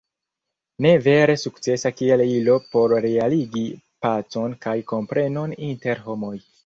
[0.85, 3.63] Ne vere sukcesa kiel ilo por realigi
[4.07, 6.35] pacon kaj komprenon inter homoj.